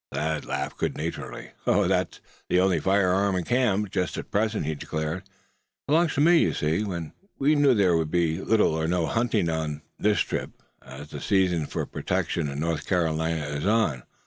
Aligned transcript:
Thad 0.11 0.45
laughed 0.45 0.77
good 0.79 0.97
naturedly. 0.97 1.51
"That's 1.63 2.21
the 2.49 2.59
only 2.59 2.79
firearm 2.79 3.35
in 3.35 3.43
camp, 3.43 3.91
just 3.91 4.17
at 4.17 4.31
present," 4.31 4.65
he 4.65 4.73
declared. 4.73 5.19
"It 5.21 5.25
belongs 5.87 6.15
to 6.15 6.21
me, 6.21 6.39
you 6.39 6.53
see. 6.53 6.83
We 7.37 7.53
knew 7.53 7.75
there 7.75 7.95
would 7.95 8.09
be 8.09 8.41
little 8.41 8.73
or 8.73 8.87
no 8.87 9.05
hunting 9.05 9.47
on 9.47 9.83
this 9.99 10.21
trip, 10.21 10.59
as 10.83 11.09
the 11.11 11.21
season 11.21 11.67
for 11.67 11.85
protection 11.85 12.49
in 12.49 12.59
North 12.59 12.87
Carolina 12.87 13.45
is 13.45 13.67
on. 13.67 14.01